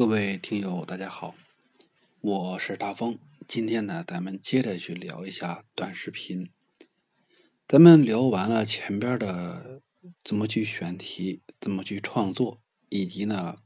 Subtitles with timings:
[0.00, 1.34] 各位听友，大家好，
[2.22, 3.18] 我是大风。
[3.46, 6.48] 今天呢，咱们接着去聊一下短视频。
[7.68, 9.82] 咱们聊完了前边的
[10.24, 13.58] 怎么去选题、怎么去创作，以及呢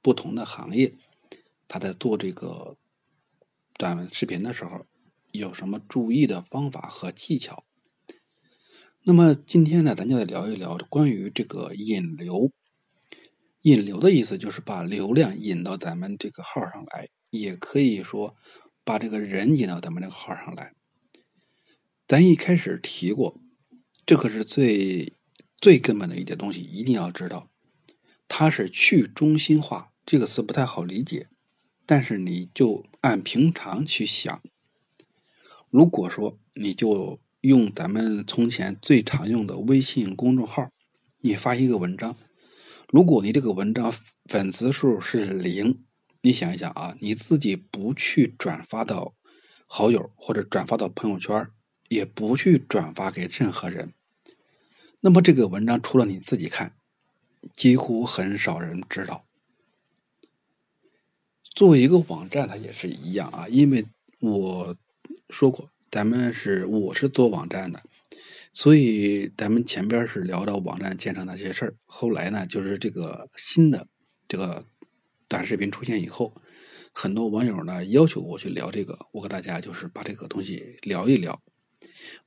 [0.00, 0.94] 不同的行业
[1.68, 2.78] 他在做这个
[3.74, 4.86] 短视频的时候
[5.32, 7.64] 有什么注意的方法和技巧。
[9.02, 12.50] 那么今天呢，咱就来聊一聊关于这个引流。
[13.68, 18.34] 引流的意思就是把流量引到咱们这个号上来，也可以说
[18.84, 20.72] 把这个人引到咱们这个号上来。
[22.06, 23.38] 咱一开始提过，
[24.06, 25.12] 这可是最
[25.58, 27.50] 最根本的一点东西，一定要知道，
[28.26, 31.28] 它是去中心化这个词不太好理解，
[31.84, 34.40] 但是你就按平常去想，
[35.68, 40.70] 如果说你就用咱们从前最常用的微信公众号，
[41.20, 42.16] 你发一个文章。
[42.90, 43.92] 如果你这个文章
[44.24, 45.84] 粉丝数是零，
[46.22, 49.14] 你想一想啊，你自己不去转发到
[49.66, 51.46] 好友或者转发到朋友圈，
[51.88, 53.92] 也不去转发给任何人，
[55.00, 56.72] 那么这个文章除了你自己看，
[57.52, 59.26] 几乎很少人知道。
[61.54, 63.84] 作为一个网站，它也是一样啊，因为
[64.20, 64.74] 我
[65.28, 67.82] 说过，咱们是我是做网站的。
[68.52, 73.86] 所以咱们前边是聊到网站建设那些事儿，后来呢，就是这个新的
[74.26, 74.64] 这个
[75.28, 76.34] 短视频出现以后，
[76.92, 81.40] 很多网友呢要求我去聊这个，我和大家就是把这个东西聊一聊。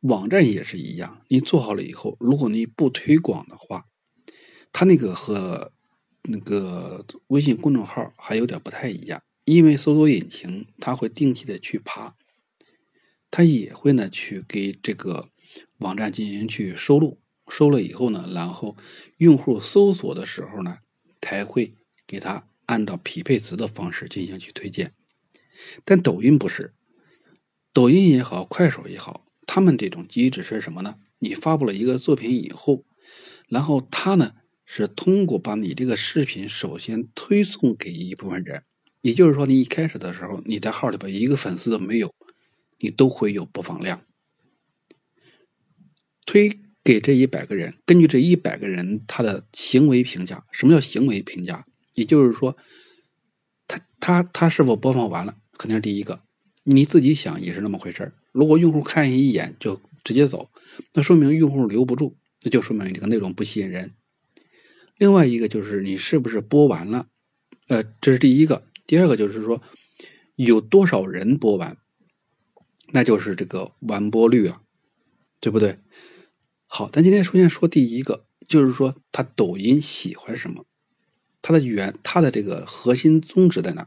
[0.02, 3.86] 网站也是一样，你做好了以后，如果你不推广的话，
[4.72, 5.74] 它那个和
[6.24, 12.16] 那个微信公众号还有点不太一样，因为搜索引擎它会定期的去爬，
[13.30, 15.28] 它也会呢去给这个。
[15.78, 18.78] 网站进行去收录，收了以后呢，然后
[19.18, 20.78] 用户搜索的时候呢，
[21.22, 24.94] 才会给他按照匹配词的方式进行去推荐。
[25.86, 26.74] 但抖音不是，
[27.74, 30.96] 抖音也好，快手也好，他们这种机制是什么呢？
[31.20, 32.84] 你发布了一个作品以后，
[33.48, 34.34] 然后他呢
[34.66, 38.64] 是通过把你这个视频首先推送给一部分人，
[39.02, 42.12] 也就是说，你一开始的时候你在号里边一个粉丝都没有，
[42.80, 44.02] 你都会有播放量。
[46.26, 51.66] 推给这一百个人，根据这一百个人他的行为评价，什么叫行为评价？
[51.94, 52.56] 也就是说，
[53.68, 56.22] 他他他是否播放完了，肯定是第一个。
[56.64, 60.52] 你自己想也是那么回事如果用户看一眼就直接走，
[60.94, 63.94] 那说明用户留不住，那就说明这个内容不吸引人。
[64.98, 67.08] 另外一个就是你是不是播完了？
[67.68, 68.64] 呃，这是第一个。
[68.86, 69.62] 第二个就是说，
[70.36, 71.78] 有多少人播完，
[72.92, 74.61] 那就是这个完播率了，
[75.42, 75.80] 对不对？
[76.68, 80.66] 好，咱今天首先说第一个，就是说他抖音喜欢什么，
[81.42, 83.86] 他的原他的这个核心宗旨在哪？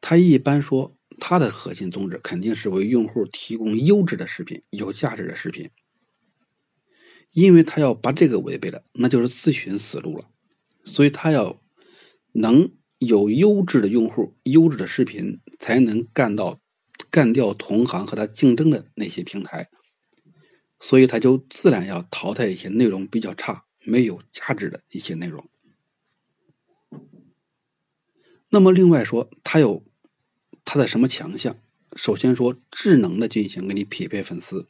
[0.00, 5.70] 他一般说，他的核心宗旨肯定是为用户提供优质的视频、有价值的视频，
[7.32, 10.28] 因为他要把这个违背了，那就是自寻死路了。
[10.84, 11.60] 所以他要
[12.32, 16.60] 能有优质的用户、优质的视频，才能干到
[17.10, 19.68] 干掉同行和他竞争的那些平台。
[20.80, 25.48] 所以他就自然要淘汰一些内容比较差、没有价值的一些内容。
[28.50, 29.84] 那么另外说，他有
[30.64, 31.58] 他的什么强项？
[31.96, 34.68] 首先说智能的进行给你匹配粉丝，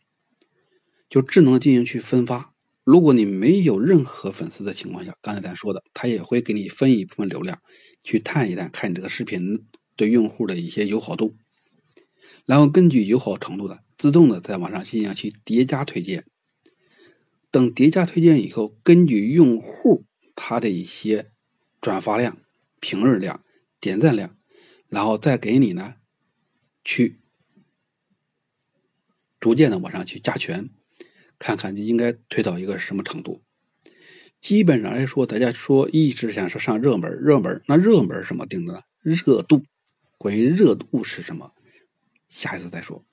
[1.11, 2.55] 就智能的进行去分发。
[2.85, 7.61] 如果你没有任何粉丝的情况下，刚才咱说的，他也会给你分一部分流量，
[8.03, 11.37] 去探一探，看你这个视频对用户的一些友好度，
[12.47, 13.83] 然后根据友好程度的。
[13.99, 16.25] 自动的在网上进行去叠加推荐，
[17.51, 21.33] 等叠加推荐以后，根据用户他的一些
[21.81, 22.39] 转发量、
[22.79, 23.45] 评论量、
[23.81, 24.39] 点赞量，
[24.89, 25.97] 然后再给你呢
[26.85, 27.21] 去
[29.41, 30.71] 逐渐的往上去加权，
[31.37, 33.43] 看看你应该推到一个什么程度。
[34.39, 38.83] 基本上来说，大家说一直想说上热门，热门那热门什么定的呢？
[39.03, 39.65] 热度，
[40.17, 41.53] 关于热度是什么？
[42.29, 43.05] 下一次再说。